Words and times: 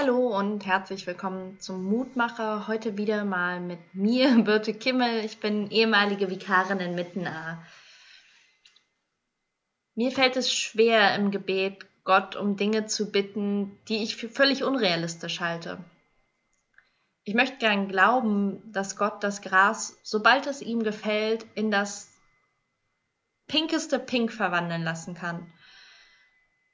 Hallo 0.00 0.28
und 0.38 0.64
herzlich 0.64 1.08
willkommen 1.08 1.58
zum 1.58 1.82
Mutmacher. 1.82 2.68
Heute 2.68 2.96
wieder 2.96 3.24
mal 3.24 3.58
mit 3.58 3.80
mir, 3.96 4.30
Birte 4.44 4.72
Kimmel. 4.72 5.24
Ich 5.24 5.40
bin 5.40 5.72
ehemalige 5.72 6.30
Vikarin 6.30 6.78
in 6.78 6.94
Mittenaar. 6.94 7.66
Mir 9.96 10.12
fällt 10.12 10.36
es 10.36 10.54
schwer 10.54 11.16
im 11.16 11.32
Gebet, 11.32 11.84
Gott 12.04 12.36
um 12.36 12.54
Dinge 12.56 12.86
zu 12.86 13.10
bitten, 13.10 13.76
die 13.88 14.04
ich 14.04 14.14
für 14.14 14.28
völlig 14.28 14.62
unrealistisch 14.62 15.40
halte. 15.40 15.82
Ich 17.24 17.34
möchte 17.34 17.56
gern 17.56 17.88
glauben, 17.88 18.72
dass 18.72 18.96
Gott 18.96 19.24
das 19.24 19.42
Gras, 19.42 19.98
sobald 20.04 20.46
es 20.46 20.62
ihm 20.62 20.84
gefällt, 20.84 21.44
in 21.56 21.72
das 21.72 22.08
pinkeste 23.48 23.98
Pink 23.98 24.32
verwandeln 24.32 24.84
lassen 24.84 25.14
kann. 25.14 25.52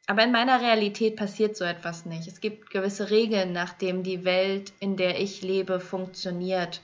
Aber 0.07 0.23
in 0.23 0.33
meiner 0.33 0.61
Realität 0.61 1.17
passiert 1.17 1.57
so 1.57 1.65
etwas 1.65 2.05
nicht. 2.05 2.29
Es 2.29 2.41
gibt 2.41 2.71
gewisse 2.71 3.11
Regeln, 3.11 3.53
nach 3.53 3.73
denen 3.73 4.03
die 4.03 4.25
Welt, 4.25 4.73
in 4.79 4.97
der 4.97 5.21
ich 5.21 5.41
lebe, 5.43 5.81
funktioniert, 5.81 6.83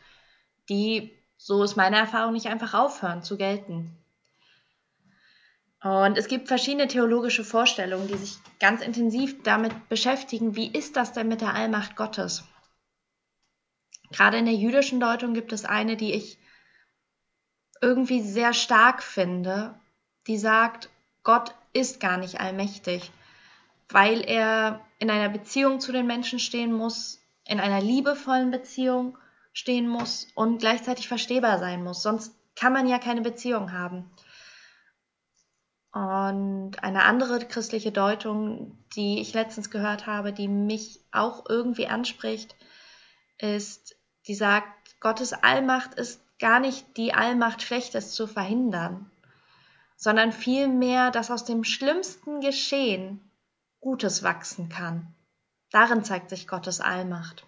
die, 0.68 1.12
so 1.36 1.62
ist 1.62 1.76
meine 1.76 1.96
Erfahrung, 1.96 2.32
nicht 2.32 2.46
einfach 2.46 2.72
aufhören 2.72 3.22
zu 3.22 3.36
gelten. 3.36 3.94
Und 5.82 6.18
es 6.18 6.28
gibt 6.28 6.48
verschiedene 6.48 6.88
theologische 6.88 7.44
Vorstellungen, 7.44 8.08
die 8.08 8.16
sich 8.16 8.38
ganz 8.58 8.82
intensiv 8.82 9.42
damit 9.42 9.88
beschäftigen, 9.88 10.54
wie 10.54 10.70
ist 10.70 10.96
das 10.96 11.12
denn 11.12 11.28
mit 11.28 11.40
der 11.40 11.54
Allmacht 11.54 11.96
Gottes? 11.96 12.44
Gerade 14.10 14.38
in 14.38 14.44
der 14.44 14.54
jüdischen 14.54 15.00
Deutung 15.00 15.34
gibt 15.34 15.52
es 15.52 15.64
eine, 15.64 15.96
die 15.96 16.12
ich 16.12 16.38
irgendwie 17.80 18.20
sehr 18.20 18.52
stark 18.52 19.02
finde, 19.02 19.74
die 20.26 20.36
sagt, 20.36 20.90
Gott 21.22 21.54
ist 21.72 22.00
gar 22.00 22.18
nicht 22.18 22.40
allmächtig, 22.40 23.10
weil 23.90 24.22
er 24.28 24.80
in 24.98 25.10
einer 25.10 25.28
Beziehung 25.28 25.80
zu 25.80 25.92
den 25.92 26.06
Menschen 26.06 26.38
stehen 26.38 26.72
muss, 26.72 27.20
in 27.44 27.60
einer 27.60 27.80
liebevollen 27.80 28.50
Beziehung 28.50 29.18
stehen 29.52 29.88
muss 29.88 30.28
und 30.34 30.58
gleichzeitig 30.58 31.08
verstehbar 31.08 31.58
sein 31.58 31.82
muss. 31.82 32.02
Sonst 32.02 32.34
kann 32.54 32.72
man 32.72 32.86
ja 32.86 32.98
keine 32.98 33.22
Beziehung 33.22 33.72
haben. 33.72 34.10
Und 35.92 36.76
eine 36.84 37.02
andere 37.02 37.40
christliche 37.40 37.90
Deutung, 37.90 38.78
die 38.94 39.20
ich 39.20 39.34
letztens 39.34 39.70
gehört 39.70 40.06
habe, 40.06 40.32
die 40.32 40.46
mich 40.46 41.00
auch 41.10 41.46
irgendwie 41.48 41.88
anspricht, 41.88 42.54
ist, 43.38 43.96
die 44.28 44.34
sagt, 44.34 45.00
Gottes 45.00 45.32
Allmacht 45.32 45.94
ist 45.94 46.22
gar 46.38 46.60
nicht 46.60 46.96
die 46.96 47.12
Allmacht, 47.12 47.62
Schlechtes 47.62 48.12
zu 48.12 48.28
verhindern, 48.28 49.10
sondern 49.96 50.30
vielmehr, 50.30 51.10
dass 51.10 51.30
aus 51.30 51.44
dem 51.44 51.64
schlimmsten 51.64 52.40
Geschehen 52.40 53.29
Gutes 53.80 54.22
wachsen 54.22 54.68
kann. 54.68 55.14
Darin 55.70 56.04
zeigt 56.04 56.30
sich 56.30 56.46
Gottes 56.48 56.80
Allmacht. 56.80 57.46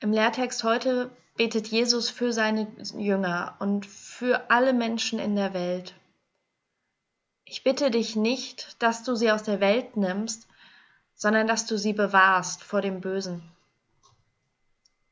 Im 0.00 0.12
Lehrtext 0.12 0.64
heute 0.64 1.10
betet 1.36 1.68
Jesus 1.68 2.10
für 2.10 2.32
seine 2.32 2.66
Jünger 2.96 3.56
und 3.58 3.86
für 3.86 4.50
alle 4.50 4.72
Menschen 4.72 5.18
in 5.18 5.36
der 5.36 5.54
Welt. 5.54 5.94
Ich 7.44 7.62
bitte 7.62 7.90
dich 7.90 8.16
nicht, 8.16 8.82
dass 8.82 9.04
du 9.04 9.14
sie 9.14 9.30
aus 9.30 9.42
der 9.42 9.60
Welt 9.60 9.96
nimmst, 9.96 10.48
sondern 11.14 11.46
dass 11.46 11.66
du 11.66 11.78
sie 11.78 11.92
bewahrst 11.92 12.62
vor 12.62 12.82
dem 12.82 13.00
Bösen. 13.00 13.42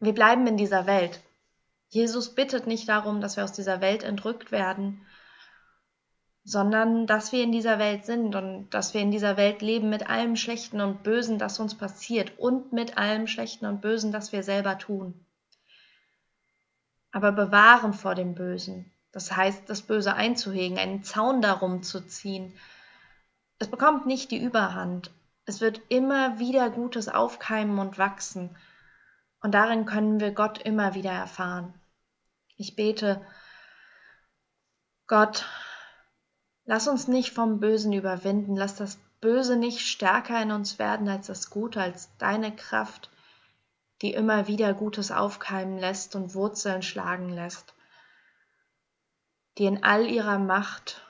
Wir 0.01 0.13
bleiben 0.13 0.47
in 0.47 0.57
dieser 0.57 0.87
Welt, 0.87 1.21
Jesus 1.95 2.35
bittet 2.35 2.67
nicht 2.67 2.89
darum, 2.89 3.21
dass 3.21 3.37
wir 3.37 3.45
aus 3.45 3.53
dieser 3.53 3.81
Welt 3.81 4.03
entrückt 4.03 4.51
werden, 4.51 5.07
sondern 6.45 7.07
dass 7.07 7.33
wir 7.33 7.43
in 7.43 7.53
dieser 7.53 7.79
Welt 7.79 8.05
sind 8.05 8.35
und 8.35 8.69
dass 8.71 8.93
wir 8.93 9.01
in 9.01 9.11
dieser 9.11 9.39
Welt 9.39 9.63
leben 9.63 9.89
mit 9.89 10.11
allem 10.11 10.37
Schlechten 10.37 10.83
und 10.83 11.03
Bösen, 11.03 11.39
das 11.39 11.59
uns 11.59 11.75
passiert 11.75 12.39
und 12.39 12.73
mit 12.73 12.99
allem 12.99 13.27
Schlechten 13.27 13.65
und 13.65 13.81
Bösen, 13.81 14.13
das 14.13 14.31
wir 14.33 14.43
selber 14.43 14.77
tun. 14.77 15.25
Aber 17.13 17.33
bewahren 17.33 17.95
vor 17.95 18.15
dem 18.15 18.35
Bösen, 18.35 18.93
das 19.11 19.35
heißt, 19.35 19.71
das 19.71 19.83
Böse 19.83 20.15
einzuhegen, 20.15 20.79
einen 20.79 21.03
Zaun 21.03 21.41
darum 21.41 21.83
zu 21.83 22.07
ziehen. 22.07 22.53
Es 23.59 23.69
bekommt 23.69 24.07
nicht 24.07 24.31
die 24.31 24.43
Überhand. 24.43 25.13
Es 25.47 25.61
wird 25.61 25.81
immer 25.89 26.39
wieder 26.39 26.69
Gutes 26.69 27.09
aufkeimen 27.09 27.79
und 27.79 27.97
wachsen. 27.97 28.55
Und 29.41 29.53
darin 29.53 29.87
können 29.87 30.21
wir 30.21 30.33
Gott 30.33 30.59
immer 30.59 30.95
wieder 30.95 31.13
erfahren. 31.13 31.73
Ich 32.57 32.77
bete, 32.77 33.25
Gott, 35.07 35.47
lass 36.65 36.89
uns 36.89 37.09
nicht 37.09 37.33
vom 37.33 37.61
Bösen 37.61 37.93
überwinden, 37.93 38.57
lass 38.57 38.77
das 38.77 38.99
Böse 39.21 39.57
nicht 39.57 39.81
stärker 39.81 40.41
in 40.43 40.53
uns 40.53 40.79
werden 40.79 41.09
als 41.09 41.27
das 41.29 41.51
Gute, 41.51 41.81
als 41.81 42.11
deine 42.19 42.55
Kraft, 42.55 43.11
die 44.03 44.13
immer 44.13 44.49
wieder 44.49 44.75
Gutes 44.75 45.11
aufkeimen 45.11 45.79
lässt 45.79 46.15
und 46.15 46.35
Wurzeln 46.35 46.83
schlagen 46.83 47.31
lässt, 47.31 47.75
die 49.57 49.65
in 49.65 49.83
all 49.83 50.07
ihrer 50.07 50.39
Macht 50.39 51.01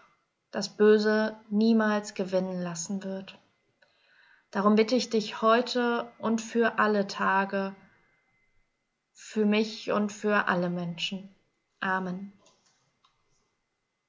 das 0.50 0.68
Böse 0.68 1.36
niemals 1.50 2.14
gewinnen 2.14 2.62
lassen 2.62 3.02
wird. 3.02 3.36
Darum 4.52 4.76
bitte 4.76 4.94
ich 4.94 5.10
dich 5.10 5.42
heute 5.42 6.12
und 6.18 6.40
für 6.40 6.78
alle 6.78 7.08
Tage, 7.08 7.74
für 9.12 9.44
mich 9.44 9.90
und 9.90 10.12
für 10.12 10.46
alle 10.46 10.70
Menschen. 10.70 11.34
Amen. 11.80 12.32